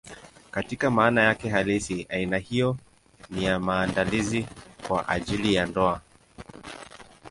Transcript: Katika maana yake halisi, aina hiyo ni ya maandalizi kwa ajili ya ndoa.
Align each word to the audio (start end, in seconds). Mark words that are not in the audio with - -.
Katika 0.51 0.91
maana 0.91 1.21
yake 1.23 1.49
halisi, 1.49 2.05
aina 2.09 2.37
hiyo 2.37 2.77
ni 3.29 3.43
ya 3.43 3.59
maandalizi 3.59 4.45
kwa 4.87 5.07
ajili 5.09 5.53
ya 5.53 5.65
ndoa. 5.65 6.01